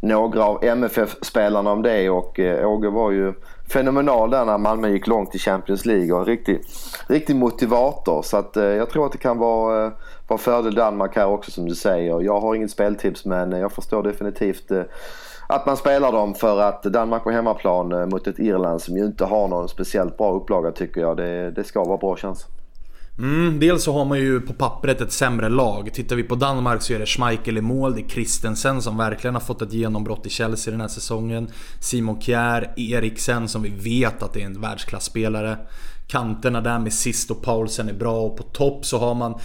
några 0.00 0.44
av 0.44 0.64
MFF-spelarna 0.64 1.72
om 1.72 1.82
det 1.82 2.10
och 2.10 2.40
eh, 2.40 2.68
Åge 2.68 2.90
var 2.90 3.10
ju 3.10 3.34
fenomenal 3.72 4.30
där 4.30 4.44
när 4.44 4.58
Malmö 4.58 4.88
gick 4.88 5.06
långt 5.06 5.34
i 5.34 5.38
Champions 5.38 5.86
League 5.86 6.12
och 6.12 6.18
en 6.18 6.24
riktig, 6.24 6.60
riktig 7.06 7.36
motivator. 7.36 8.22
Så 8.22 8.36
att, 8.36 8.56
eh, 8.56 8.64
jag 8.64 8.90
tror 8.90 9.06
att 9.06 9.12
det 9.12 9.18
kan 9.18 9.38
vara, 9.38 9.92
vara 10.28 10.38
fördel 10.38 10.74
Danmark 10.74 11.16
här 11.16 11.26
också 11.26 11.50
som 11.50 11.68
du 11.68 11.74
säger. 11.74 12.20
Jag 12.20 12.40
har 12.40 12.54
inget 12.54 12.70
speltips 12.70 13.24
men 13.24 13.52
jag 13.52 13.72
förstår 13.72 14.02
definitivt 14.02 14.70
att 15.46 15.66
man 15.66 15.76
spelar 15.76 16.12
dem 16.12 16.34
för 16.34 16.60
att 16.60 16.82
Danmark 16.82 17.24
på 17.24 17.30
hemmaplan 17.30 18.08
mot 18.08 18.26
ett 18.26 18.38
Irland 18.38 18.82
som 18.82 18.96
ju 18.96 19.04
inte 19.04 19.24
har 19.24 19.48
någon 19.48 19.68
speciellt 19.68 20.16
bra 20.16 20.32
upplaga 20.32 20.70
tycker 20.70 21.00
jag. 21.00 21.16
Det, 21.16 21.50
det 21.50 21.64
ska 21.64 21.84
vara 21.84 21.98
bra 21.98 22.16
chans. 22.16 22.46
Mm, 23.18 23.60
dels 23.60 23.82
så 23.82 23.92
har 23.92 24.04
man 24.04 24.18
ju 24.18 24.40
på 24.40 24.52
pappret 24.52 25.00
ett 25.00 25.12
sämre 25.12 25.48
lag. 25.48 25.90
Tittar 25.94 26.16
vi 26.16 26.22
på 26.22 26.34
Danmark 26.34 26.82
så 26.82 26.92
är 26.92 26.98
det 26.98 27.06
Schmeichel 27.06 27.58
i 27.58 27.60
mål, 27.60 27.94
det 27.94 28.00
är 28.00 28.08
Christensen 28.08 28.82
som 28.82 28.96
verkligen 28.96 29.34
har 29.34 29.40
fått 29.40 29.62
ett 29.62 29.72
genombrott 29.72 30.26
i 30.26 30.30
Chelsea 30.30 30.70
den 30.70 30.80
här 30.80 30.88
säsongen. 30.88 31.48
Simon 31.80 32.20
Kjär, 32.20 32.74
Eriksen 32.76 33.48
som 33.48 33.62
vi 33.62 33.70
vet 33.70 34.22
att 34.22 34.32
det 34.32 34.42
är 34.42 34.46
en 34.46 34.60
världsklasspelare. 34.60 35.58
Kanterna 36.06 36.60
där 36.60 36.78
med 36.78 36.92
Sist 36.92 37.30
och 37.30 37.42
Paulsen 37.42 37.88
är 37.88 37.92
bra 37.92 38.20
och 38.20 38.36
på 38.36 38.42
topp 38.42 38.86
så 38.86 38.98
har 38.98 39.14
man 39.14 39.40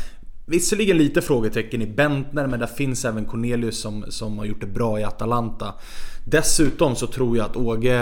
Visserligen 0.46 0.98
lite 0.98 1.22
frågetecken 1.22 1.82
i 1.82 1.88
Bentner 1.88 2.48
men 2.48 2.60
där 2.60 2.68
finns 2.68 3.06
även 3.06 3.26
Cornelius 3.26 3.82
som, 3.82 4.06
som 4.10 4.38
har 4.38 4.46
gjort 4.46 4.62
det 4.62 4.68
bra 4.68 5.00
i 5.00 5.04
Atalanta. 5.04 5.74
Dessutom 6.26 6.96
så 6.96 7.08
tror 7.08 7.38
jag 7.38 7.46
att 7.46 7.56
Åge 7.56 7.98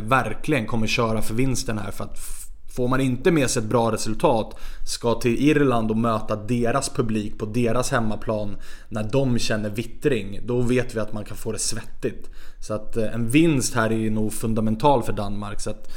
verkligen 0.00 0.66
kommer 0.66 0.86
köra 0.86 1.22
för 1.22 1.34
vinsten 1.34 1.78
här 1.78 1.90
för 1.90 2.04
att 2.04 2.45
Får 2.76 2.88
man 2.88 3.00
inte 3.00 3.30
med 3.30 3.50
sig 3.50 3.62
ett 3.62 3.68
bra 3.68 3.92
resultat, 3.92 4.56
ska 4.86 5.14
till 5.14 5.48
Irland 5.50 5.90
och 5.90 5.96
möta 5.96 6.36
deras 6.36 6.88
publik 6.88 7.38
på 7.38 7.46
deras 7.46 7.90
hemmaplan 7.90 8.56
när 8.88 9.02
de 9.02 9.38
känner 9.38 9.70
vittring, 9.70 10.40
då 10.46 10.60
vet 10.60 10.94
vi 10.94 11.00
att 11.00 11.12
man 11.12 11.24
kan 11.24 11.36
få 11.36 11.52
det 11.52 11.58
svettigt. 11.58 12.30
Så 12.60 12.74
att 12.74 12.96
eh, 12.96 13.14
en 13.14 13.28
vinst 13.28 13.74
här 13.74 13.92
är 13.92 14.10
nog 14.10 14.32
fundamental 14.32 15.02
för 15.02 15.12
Danmark. 15.12 15.60
Så 15.60 15.70
att 15.70 15.88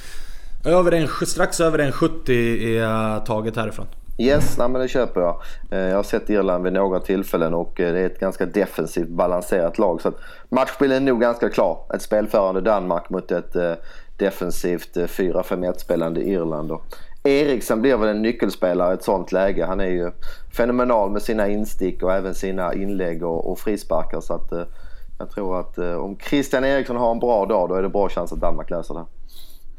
över 0.65 0.91
en, 0.91 1.07
strax 1.25 1.59
över 1.59 1.79
en 1.79 1.91
70 1.91 2.77
är 2.77 3.19
taget 3.19 3.55
härifrån. 3.55 3.87
Yes, 4.17 4.57
nej, 4.57 4.69
men 4.69 4.81
det 4.81 4.87
köper 4.87 5.21
jag. 5.21 5.41
Eh, 5.71 5.79
jag 5.79 5.95
har 5.95 6.03
sett 6.03 6.29
Irland 6.29 6.63
vid 6.63 6.73
några 6.73 6.99
tillfällen 6.99 7.53
och 7.53 7.79
eh, 7.79 7.93
det 7.93 7.99
är 7.99 8.05
ett 8.05 8.19
ganska 8.19 8.45
defensivt 8.45 9.09
balanserat 9.09 9.77
lag. 9.77 10.01
Så 10.01 10.07
att 10.07 10.15
matchbilden 10.49 11.07
är 11.07 11.11
nog 11.11 11.21
ganska 11.21 11.49
klar. 11.49 11.85
Ett 11.93 12.01
spelförande 12.01 12.61
Danmark 12.61 13.09
mot 13.09 13.31
ett 13.31 13.55
defensivt 14.19 14.97
eh, 14.97 15.03
4-5-1 15.03 15.77
spelande 15.77 16.21
Irland. 16.21 16.71
Och 16.71 16.83
Eriksen 17.23 17.81
blir 17.81 17.97
väl 17.97 18.09
en 18.09 18.21
nyckelspelare 18.21 18.91
i 18.91 18.93
ett 18.93 19.03
sånt 19.03 19.31
läge. 19.31 19.65
Han 19.65 19.79
är 19.79 19.89
ju 19.89 20.11
fenomenal 20.57 21.11
med 21.11 21.21
sina 21.21 21.47
instick 21.47 22.03
och 22.03 22.13
även 22.13 22.35
sina 22.35 22.73
inlägg 22.73 23.23
och, 23.23 23.51
och 23.51 23.59
frisparkar. 23.59 24.21
Så 24.21 24.33
att, 24.33 24.51
eh, 24.51 24.63
jag 25.19 25.31
tror 25.31 25.59
att 25.59 25.77
eh, 25.77 25.93
om 25.93 26.17
Christian 26.19 26.65
Eriksson 26.65 26.97
har 26.97 27.11
en 27.11 27.19
bra 27.19 27.45
dag 27.45 27.69
då 27.69 27.75
är 27.75 27.81
det 27.81 27.89
bra 27.89 28.09
chans 28.09 28.31
att 28.31 28.39
Danmark 28.39 28.69
löser 28.69 28.93
det. 28.93 29.05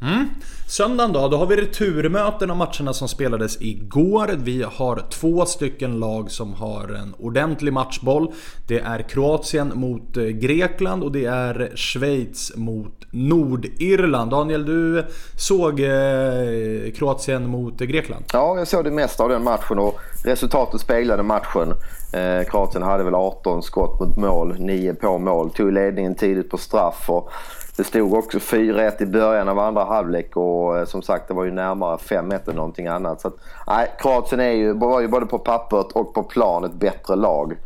Mm. 0.01 0.29
Söndagen 0.67 1.13
då, 1.13 1.27
då 1.27 1.37
har 1.37 1.45
vi 1.45 1.55
returmöten 1.55 2.51
av 2.51 2.57
matcherna 2.57 2.93
som 2.93 3.07
spelades 3.07 3.61
igår. 3.61 4.29
Vi 4.37 4.63
har 4.63 5.03
två 5.09 5.45
stycken 5.45 5.99
lag 5.99 6.31
som 6.31 6.53
har 6.53 6.87
en 6.87 7.13
ordentlig 7.19 7.73
matchboll. 7.73 8.33
Det 8.67 8.79
är 8.79 9.01
Kroatien 9.09 9.71
mot 9.75 10.17
eh, 10.17 10.23
Grekland 10.23 11.03
och 11.03 11.11
det 11.11 11.25
är 11.25 11.71
Schweiz 11.75 12.51
mot 12.55 13.07
Nordirland. 13.11 14.31
Daniel, 14.31 14.65
du 14.65 15.05
såg 15.37 15.79
eh, 15.79 16.91
Kroatien 16.95 17.49
mot 17.49 17.77
Grekland? 17.79 18.25
Ja, 18.33 18.57
jag 18.57 18.67
såg 18.67 18.83
det 18.83 18.91
mesta 18.91 19.23
av 19.23 19.29
den 19.29 19.43
matchen 19.43 19.79
och 19.79 19.99
resultatet 20.23 20.81
speglade 20.81 21.23
matchen. 21.23 21.73
Eh, 22.13 22.45
Kroatien 22.45 22.83
hade 22.83 23.03
väl 23.03 23.15
18 23.15 23.63
skott 23.63 23.99
mot 23.99 24.17
mål, 24.17 24.55
9 24.59 24.93
på 24.93 25.17
mål, 25.17 25.49
tog 25.49 25.71
ledningen 25.71 26.15
tidigt 26.15 26.49
på 26.49 26.57
straff. 26.57 27.09
Och 27.09 27.31
det 27.77 27.83
stod 27.83 28.13
också 28.13 28.37
4-1 28.37 29.01
i 29.03 29.05
början 29.05 29.49
av 29.49 29.59
andra 29.59 29.83
halvlek 29.83 30.37
och 30.37 30.77
eh, 30.77 30.85
som 30.85 31.01
sagt 31.01 31.27
det 31.27 31.33
var 31.33 31.43
ju 31.43 31.51
närmare 31.51 31.97
5-1 31.97 32.49
än 32.49 32.55
någonting 32.55 32.87
annat. 32.87 33.21
Så 33.21 33.27
att, 33.27 33.35
nej, 33.67 33.91
Kroatien 33.99 34.39
är 34.39 34.51
ju, 34.51 34.73
var 34.73 35.01
ju 35.01 35.07
både 35.07 35.25
på 35.25 35.39
pappret 35.39 35.91
och 35.91 36.13
på 36.13 36.23
plan 36.23 36.63
ett 36.63 36.73
bättre 36.73 37.15
lag. 37.15 37.57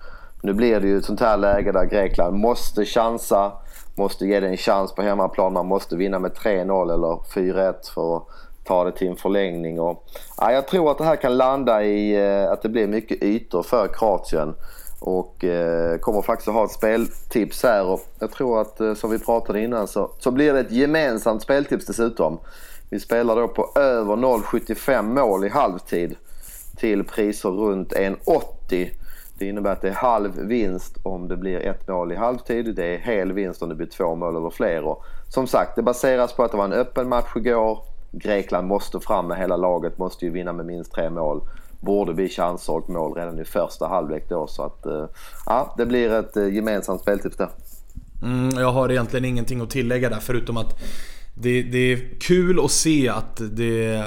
Nu 0.42 0.54
blir 0.54 0.80
det 0.80 0.88
ju 0.88 0.98
ett 0.98 1.06
sånt 1.06 1.20
här 1.20 1.38
läge 1.38 1.72
där 1.72 1.86
Grekland 1.86 2.38
måste 2.38 2.86
chansa, 2.86 3.52
måste 3.96 4.26
ge 4.26 4.40
det 4.40 4.48
en 4.48 4.58
chans 4.58 4.96
på 4.96 5.02
hemmaplan. 5.02 5.54
Man 5.54 5.66
måste 5.66 5.96
vinna 5.96 6.20
med 6.20 6.32
3-0 6.32 6.94
eller 6.94 7.16
4-1 7.34 7.94
för 7.94 8.18
att 8.18 8.28
ta 8.66 8.84
det 8.84 8.92
till 8.92 9.08
en 9.08 9.16
förlängning. 9.16 9.80
Och, 9.80 10.04
ja, 10.38 10.52
jag 10.52 10.68
tror 10.68 10.92
att 10.92 10.98
det 10.98 11.04
här 11.04 11.16
kan 11.16 11.38
landa 11.38 11.84
i 11.84 12.16
eh, 12.16 12.52
att 12.52 12.62
det 12.62 12.70
blir 12.70 12.88
mycket 12.88 13.24
ytor 13.24 13.64
för 13.64 13.88
Kroatien. 13.88 14.56
Och 15.00 15.44
eh, 15.44 15.98
kommer 15.98 16.22
faktiskt 16.22 16.48
att 16.48 16.54
ha 16.54 16.66
ett 16.66 16.72
speltips 16.72 17.64
här 17.64 17.86
och 17.86 18.02
jag 18.20 18.32
tror 18.32 18.62
att 18.62 18.82
eh, 18.82 18.94
som 18.94 19.12
vi 19.12 19.20
pratade 19.20 19.62
innan 19.62 19.88
så, 19.88 20.12
så 20.20 20.32
blir 20.32 20.54
det 20.54 20.60
ett 20.60 20.72
gemensamt 20.72 21.42
speltips 21.42 21.86
dessutom. 21.86 22.40
Vi 22.90 23.00
spelar 23.00 23.36
då 23.36 23.48
på 23.48 23.72
över 23.76 24.16
0,75 24.16 25.02
mål 25.02 25.46
i 25.46 25.50
halvtid 25.50 26.16
till 26.78 27.04
priser 27.04 27.50
runt 27.50 27.94
1,80. 27.94 28.90
Det 29.40 29.46
innebär 29.46 29.72
att 29.72 29.82
det 29.82 29.90
är 29.90 29.94
halv 29.94 30.36
vinst 30.36 30.98
om 31.04 31.28
det 31.28 31.38
blir 31.38 31.60
ett 31.60 31.88
mål 31.88 32.12
i 32.12 32.16
halvtid. 32.16 32.76
Det 32.76 32.96
är 32.96 32.98
hel 32.98 33.34
vinst 33.34 33.62
om 33.62 33.70
det 33.70 33.76
blir 33.76 33.88
två 33.88 34.16
mål 34.16 34.36
eller 34.36 34.50
fler. 34.50 34.84
Och 34.84 35.04
som 35.30 35.48
sagt, 35.48 35.76
det 35.76 35.84
baseras 35.84 36.34
på 36.34 36.44
att 36.44 36.52
det 36.52 36.58
var 36.58 36.66
en 36.66 36.74
öppen 36.74 37.10
match 37.10 37.36
igår. 37.36 37.95
Grekland 38.20 38.68
måste 38.68 39.00
fram 39.00 39.28
med 39.28 39.38
hela 39.38 39.58
laget, 39.58 39.98
måste 39.98 40.26
ju 40.26 40.32
vinna 40.32 40.54
med 40.54 40.66
minst 40.66 40.92
tre 40.92 41.10
mål 41.10 41.42
borde 41.86 42.14
bli 42.14 42.30
chanser 42.30 42.74
och 42.74 42.90
mål 42.90 43.14
redan 43.14 43.40
i 43.40 43.46
första 43.46 43.88
halvlek 43.88 44.30
då. 44.30 44.48
Så 44.48 44.64
att 44.64 44.86
eh, 44.86 45.06
ja, 45.46 45.74
det 45.78 45.86
blir 45.86 46.14
ett 46.14 46.38
eh, 46.38 46.54
gemensamt 46.54 47.02
speltips 47.02 47.38
där. 47.38 47.50
Mm, 48.24 48.60
jag 48.60 48.72
har 48.72 48.92
egentligen 48.92 49.26
ingenting 49.26 49.62
att 49.62 49.70
tillägga 49.70 50.10
där 50.10 50.20
förutom 50.20 50.58
att 50.58 50.80
det, 51.38 51.64
det, 51.64 51.78
är 51.94 52.20
kul 52.20 52.66
att 52.66 52.72
se 52.72 53.10
att 53.10 53.42
det 53.52 54.04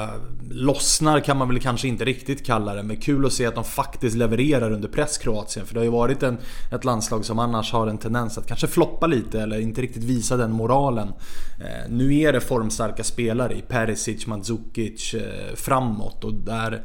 lossnar 0.50 1.20
kan 1.20 1.36
man 1.36 1.48
väl 1.48 1.60
kanske 1.60 1.88
inte 1.88 2.04
riktigt 2.04 2.46
kalla 2.46 2.74
det. 2.74 2.82
Men 2.82 2.96
kul 2.96 3.26
att 3.26 3.32
se 3.32 3.46
att 3.46 3.54
de 3.54 3.64
faktiskt 3.64 4.16
levererar 4.16 4.70
under 4.70 4.88
press 4.88 5.18
Kroatien. 5.18 5.66
För 5.66 5.74
det 5.74 5.80
har 5.80 5.84
ju 5.84 5.90
varit 5.90 6.22
en, 6.22 6.38
ett 6.72 6.84
landslag 6.84 7.24
som 7.24 7.38
annars 7.38 7.72
har 7.72 7.86
en 7.86 7.98
tendens 7.98 8.38
att 8.38 8.46
kanske 8.46 8.66
floppa 8.66 9.06
lite 9.06 9.40
eller 9.40 9.60
inte 9.60 9.82
riktigt 9.82 10.04
visa 10.04 10.36
den 10.36 10.52
moralen. 10.52 11.08
Eh, 11.60 11.90
nu 11.90 12.18
är 12.18 12.32
det 12.32 12.40
formstarka 12.40 13.04
spelare 13.04 13.54
i 13.54 13.62
Perisic, 13.62 14.26
Mandzukic 14.26 15.14
eh, 15.14 15.54
framåt. 15.54 16.24
Och 16.24 16.34
där, 16.34 16.82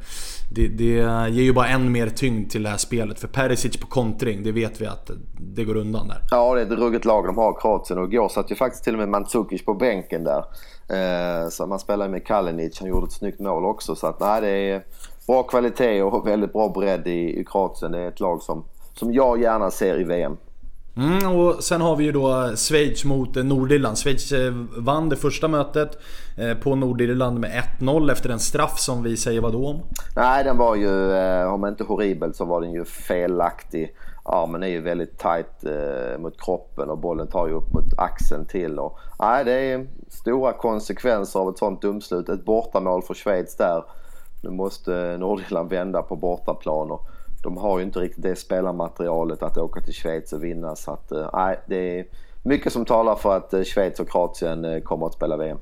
det, 0.53 0.67
det 0.67 0.83
ger 1.29 1.43
ju 1.43 1.53
bara 1.53 1.67
än 1.67 1.91
mer 1.91 2.09
tyngd 2.09 2.51
till 2.51 2.63
det 2.63 2.69
här 2.69 2.77
spelet. 2.77 3.19
För 3.19 3.27
Perisic 3.27 3.77
på 3.77 3.87
kontring, 3.87 4.43
det 4.43 4.51
vet 4.51 4.81
vi 4.81 4.85
att 4.85 5.11
det 5.39 5.63
går 5.63 5.77
undan 5.77 6.07
där. 6.07 6.17
Ja, 6.31 6.55
det 6.55 6.61
är 6.61 6.65
ett 6.65 6.71
ruggigt 6.71 7.05
lag 7.05 7.25
de 7.25 7.37
har 7.37 7.59
Kroatien. 7.61 7.99
Och 7.99 8.13
igår 8.13 8.29
satt 8.29 8.51
ju 8.51 8.55
faktiskt 8.55 8.83
till 8.83 8.93
och 8.93 8.99
med 8.99 9.09
Mandzukic 9.09 9.65
på 9.65 9.73
bänken 9.73 10.23
där. 10.23 10.45
Eh, 10.89 11.49
så 11.49 11.67
man 11.67 11.79
spelar 11.79 12.09
med 12.09 12.25
Kalinic, 12.25 12.79
han 12.79 12.89
gjorde 12.89 13.05
ett 13.05 13.11
snyggt 13.11 13.39
mål 13.39 13.65
också. 13.65 13.95
Så 13.95 14.07
att 14.07 14.19
nej, 14.19 14.41
det 14.41 14.49
är 14.49 14.83
bra 15.27 15.43
kvalitet 15.43 16.01
och 16.03 16.27
väldigt 16.27 16.53
bra 16.53 16.69
bredd 16.69 17.07
i, 17.07 17.39
i 17.39 17.45
Kroatien. 17.45 17.91
Det 17.91 17.99
är 17.99 18.07
ett 18.07 18.19
lag 18.19 18.41
som, 18.41 18.63
som 18.93 19.13
jag 19.13 19.41
gärna 19.41 19.71
ser 19.71 19.99
i 19.99 20.03
VM. 20.03 20.37
Mm, 20.97 21.35
och 21.35 21.63
sen 21.63 21.81
har 21.81 21.95
vi 21.95 22.03
ju 22.03 22.11
då 22.11 22.55
Schweiz 22.55 23.05
mot 23.05 23.37
eh, 23.37 23.43
Nordirland. 23.43 23.97
Schweiz 23.97 24.31
eh, 24.31 24.53
vann 24.77 25.09
det 25.09 25.15
första 25.15 25.47
mötet 25.47 25.97
eh, 26.37 26.57
på 26.57 26.75
Nordirland 26.75 27.39
med 27.39 27.63
1-0 27.79 28.11
efter 28.11 28.29
en 28.29 28.39
straff 28.39 28.79
som 28.79 29.03
vi 29.03 29.17
säger 29.17 29.41
vad 29.41 29.53
då 29.53 29.67
om? 29.67 29.81
Nej, 30.15 30.43
den 30.43 30.57
var 30.57 30.75
ju, 30.75 31.13
om 31.45 31.65
inte 31.65 31.83
horribel 31.83 32.33
så 32.33 32.45
var 32.45 32.61
den 32.61 32.71
ju 32.71 32.85
felaktig 32.85 33.95
armen 34.25 34.63
är 34.63 34.67
ju 34.67 34.81
väldigt 34.81 35.19
tight 35.19 35.63
mot 36.19 36.41
kroppen 36.41 36.89
och 36.89 36.97
bollen 36.97 37.27
tar 37.27 37.47
ju 37.47 37.53
upp 37.53 37.73
mot 37.73 37.99
axeln 37.99 38.45
till. 38.45 38.79
Och, 38.79 38.99
nej, 39.19 39.45
det 39.45 39.51
är 39.53 39.87
stora 40.09 40.53
konsekvenser 40.53 41.39
av 41.39 41.49
ett 41.49 41.57
sånt 41.57 41.81
domslut. 41.81 42.29
Ett 42.29 42.45
bortamål 42.45 43.01
för 43.01 43.13
Schweiz 43.13 43.55
där. 43.55 43.83
Nu 44.43 44.49
måste 44.49 45.17
Nordirland 45.17 45.69
vända 45.69 46.01
på 46.01 46.15
bortaplan 46.15 46.91
och 46.91 47.07
de 47.43 47.57
har 47.57 47.79
ju 47.79 47.85
inte 47.85 47.99
riktigt 47.99 48.23
det 48.23 48.35
spelarmaterialet 48.35 49.43
att 49.43 49.57
åka 49.57 49.81
till 49.81 49.93
Schweiz 49.93 50.33
och 50.33 50.43
vinna. 50.43 50.75
Så 50.75 50.91
att, 50.91 51.11
eh, 51.11 51.29
nej, 51.33 51.59
det 51.65 51.99
är 51.99 52.05
mycket 52.43 52.73
som 52.73 52.85
talar 52.85 53.15
för 53.15 53.37
att 53.37 53.53
eh, 53.53 53.63
Schweiz 53.63 53.99
och 53.99 54.09
Kroatien 54.09 54.65
eh, 54.65 54.79
kommer 54.79 55.05
att 55.05 55.13
spela 55.13 55.37
VM. 55.37 55.57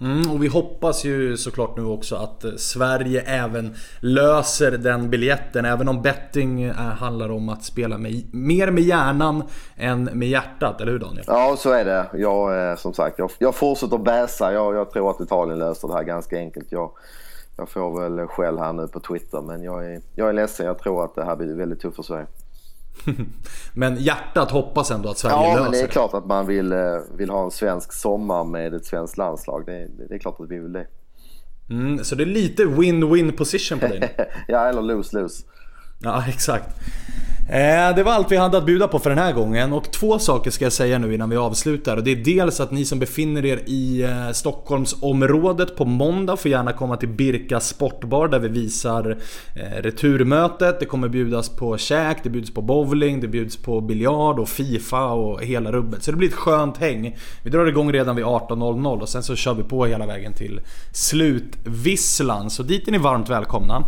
Mm, 0.00 0.30
och 0.30 0.42
vi 0.42 0.48
hoppas 0.48 1.04
ju 1.04 1.36
såklart 1.36 1.76
nu 1.76 1.84
också 1.84 2.16
att 2.16 2.44
Sverige 2.56 3.20
även 3.20 3.74
löser 4.00 4.70
den 4.70 5.10
biljetten. 5.10 5.64
Även 5.64 5.88
om 5.88 6.02
betting 6.02 6.70
handlar 6.70 7.30
om 7.30 7.48
att 7.48 7.64
spela 7.64 7.98
med, 7.98 8.34
mer 8.34 8.70
med 8.70 8.82
hjärnan 8.82 9.42
än 9.76 10.04
med 10.04 10.28
hjärtat. 10.28 10.80
Eller 10.80 10.92
hur 10.92 10.98
Daniel? 10.98 11.24
Ja, 11.26 11.56
så 11.58 11.70
är 11.70 11.84
det. 11.84 12.06
Jag, 12.14 12.78
som 12.78 12.94
sagt, 12.94 13.18
jag, 13.18 13.30
jag 13.38 13.54
fortsätter 13.54 13.98
bäsa. 13.98 14.52
Jag, 14.52 14.74
jag 14.74 14.90
tror 14.90 15.10
att 15.10 15.20
Italien 15.20 15.58
löser 15.58 15.88
det 15.88 15.94
här 15.94 16.04
ganska 16.04 16.36
enkelt. 16.36 16.72
Jag, 16.72 16.90
jag 17.60 17.68
får 17.68 18.00
väl 18.00 18.26
skäll 18.26 18.58
här 18.58 18.72
nu 18.72 18.88
på 18.88 19.00
Twitter, 19.00 19.40
men 19.40 19.62
jag 19.62 19.92
är, 19.92 20.00
jag 20.14 20.28
är 20.28 20.32
ledsen. 20.32 20.66
Jag 20.66 20.78
tror 20.78 21.04
att 21.04 21.14
det 21.14 21.24
här 21.24 21.36
blir 21.36 21.54
väldigt 21.54 21.80
tufft 21.80 21.96
för 21.96 22.02
Sverige. 22.02 22.26
men 23.74 23.96
hjärtat 23.96 24.50
hoppas 24.50 24.90
ändå 24.90 25.08
att 25.08 25.18
Sverige 25.18 25.36
ja, 25.36 25.42
löser 25.42 25.58
Ja, 25.58 25.62
men 25.62 25.72
det 25.72 25.80
är 25.80 25.86
klart 25.86 26.14
att 26.14 26.26
man 26.26 26.46
vill, 26.46 26.72
eh, 26.72 26.78
vill 27.16 27.30
ha 27.30 27.44
en 27.44 27.50
svensk 27.50 27.92
sommar 27.92 28.44
med 28.44 28.74
ett 28.74 28.84
svenskt 28.84 29.16
landslag. 29.16 29.66
Det, 29.66 29.88
det 30.08 30.14
är 30.14 30.18
klart 30.18 30.40
att 30.40 30.50
vi 30.50 30.58
vill 30.58 30.72
det. 30.72 30.86
Mm, 31.70 32.04
så 32.04 32.14
det 32.14 32.24
är 32.24 32.26
lite 32.26 32.62
win-win 32.62 33.36
position 33.36 33.78
på 33.78 33.86
dig 33.86 34.14
Ja, 34.48 34.68
eller 34.68 34.82
lose-lose. 34.82 35.44
Ja, 36.02 36.24
exakt. 36.28 36.68
Eh, 37.52 37.94
det 37.96 38.02
var 38.02 38.12
allt 38.12 38.32
vi 38.32 38.36
hade 38.36 38.58
att 38.58 38.66
bjuda 38.66 38.88
på 38.88 38.98
för 38.98 39.10
den 39.10 39.18
här 39.18 39.32
gången 39.32 39.72
och 39.72 39.92
två 39.92 40.18
saker 40.18 40.50
ska 40.50 40.64
jag 40.64 40.72
säga 40.72 40.98
nu 40.98 41.14
innan 41.14 41.30
vi 41.30 41.36
avslutar. 41.36 41.96
Och 41.96 42.04
det 42.04 42.10
är 42.10 42.16
dels 42.16 42.60
att 42.60 42.70
ni 42.70 42.84
som 42.84 42.98
befinner 42.98 43.44
er 43.44 43.60
i 43.66 44.02
eh, 44.02 44.30
Stockholmsområdet 44.32 45.76
på 45.76 45.84
måndag 45.84 46.36
får 46.36 46.50
gärna 46.50 46.72
komma 46.72 46.96
till 46.96 47.08
Birka 47.08 47.60
Sportbar 47.60 48.28
där 48.28 48.38
vi 48.38 48.48
visar 48.48 49.18
eh, 49.56 49.82
returmötet. 49.82 50.80
Det 50.80 50.86
kommer 50.86 51.08
bjudas 51.08 51.48
på 51.48 51.78
käk, 51.78 52.18
det 52.22 52.30
bjuds 52.30 52.54
på 52.54 52.62
bowling, 52.62 53.20
det 53.20 53.28
bjuds 53.28 53.56
på 53.56 53.80
biljard 53.80 54.38
och 54.38 54.48
Fifa 54.48 55.06
och 55.06 55.44
hela 55.44 55.72
rubbet. 55.72 56.02
Så 56.02 56.10
det 56.10 56.16
blir 56.16 56.28
ett 56.28 56.34
skönt 56.34 56.76
häng. 56.76 57.16
Vi 57.42 57.50
drar 57.50 57.66
igång 57.66 57.92
redan 57.92 58.16
vid 58.16 58.24
18.00 58.24 59.00
och 59.00 59.08
sen 59.08 59.22
så 59.22 59.36
kör 59.36 59.54
vi 59.54 59.62
på 59.62 59.86
hela 59.86 60.06
vägen 60.06 60.32
till 60.32 60.60
slutvisslan. 60.92 62.50
Så 62.50 62.62
dit 62.62 62.88
är 62.88 62.92
ni 62.92 62.98
varmt 62.98 63.28
välkomna. 63.28 63.84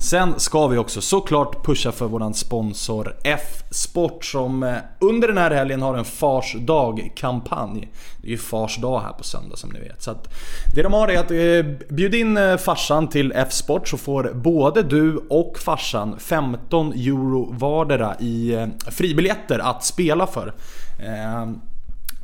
Sen 0.00 0.40
ska 0.40 0.66
vi 0.66 0.78
också 0.78 1.00
såklart 1.00 1.64
pusha 1.66 1.92
för 1.92 2.06
våran 2.06 2.34
sponsor 2.34 2.99
F-sport 3.24 4.24
som 4.24 4.62
eh, 4.62 4.76
under 4.98 5.28
den 5.28 5.38
här 5.38 5.50
helgen 5.50 5.82
har 5.82 5.94
en 5.94 6.04
Fars 6.04 6.54
dag-kampanj. 6.58 7.88
Det 8.22 8.28
är 8.28 8.30
ju 8.30 8.38
Fars 8.38 8.76
dag 8.76 9.00
här 9.00 9.12
på 9.12 9.24
söndag 9.24 9.56
som 9.56 9.70
ni 9.70 9.80
vet. 9.80 10.02
Så 10.02 10.10
att 10.10 10.28
det 10.74 10.82
de 10.82 10.92
har 10.92 11.08
är 11.08 11.18
att 11.18 11.30
eh, 11.30 11.94
bjud 11.94 12.14
in 12.14 12.36
eh, 12.36 12.56
farsan 12.56 13.08
till 13.08 13.32
F-sport 13.36 13.88
så 13.88 13.96
får 13.96 14.32
både 14.34 14.82
du 14.82 15.16
och 15.16 15.58
farsan 15.58 16.18
15 16.18 16.92
euro 16.92 17.52
vardera 17.52 18.16
i 18.20 18.66
fribiljetter 18.90 19.58
att 19.58 19.84
spela 19.84 20.26
för. 20.26 20.54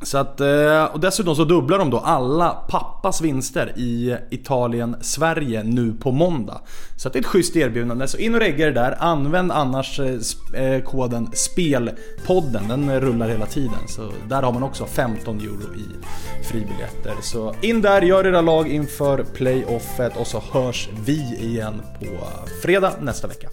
Så 0.01 0.17
att, 0.17 0.41
eh, 0.41 0.83
och 0.83 0.99
dessutom 0.99 1.35
så 1.35 1.43
dubblar 1.43 1.77
de 1.77 1.89
då 1.89 1.99
alla 1.99 2.49
pappas 2.49 3.21
vinster 3.21 3.73
i 3.75 4.17
Italien-Sverige 4.29 5.63
nu 5.63 5.93
på 5.93 6.11
måndag. 6.11 6.61
Så 6.97 7.07
att 7.07 7.13
det 7.13 7.19
är 7.19 7.21
ett 7.21 7.25
schysst 7.25 7.55
erbjudande. 7.55 8.07
Så 8.07 8.17
in 8.17 8.33
och 8.33 8.39
regga 8.39 8.67
er 8.67 8.71
där. 8.71 8.95
Använd 8.99 9.51
annars 9.51 9.99
eh, 9.99 10.63
eh, 10.63 10.83
koden 10.83 11.29
SPELPODDEN. 11.33 12.67
Den 12.67 13.01
rullar 13.01 13.29
hela 13.29 13.45
tiden. 13.45 13.87
Så 13.87 14.11
där 14.29 14.41
har 14.41 14.53
man 14.53 14.63
också 14.63 14.85
15 14.85 15.39
euro 15.39 15.75
i 15.75 15.85
fribiljetter. 16.45 17.13
Så 17.21 17.55
in 17.61 17.81
där, 17.81 18.01
gör 18.01 18.27
era 18.27 18.41
lag 18.41 18.67
inför 18.67 19.23
playoffet 19.23 20.17
och 20.17 20.27
så 20.27 20.43
hörs 20.51 20.89
vi 21.05 21.37
igen 21.41 21.81
på 21.99 22.27
fredag 22.61 22.93
nästa 23.01 23.27
vecka. 23.27 23.49